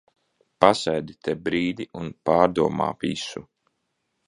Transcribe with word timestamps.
Pasēdi 0.63 1.17
te 1.27 1.35
brīdi 1.49 1.87
un 2.01 2.09
pārdomā 2.31 2.91
visu. 3.07 3.47